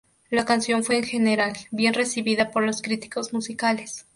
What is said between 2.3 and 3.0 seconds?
por los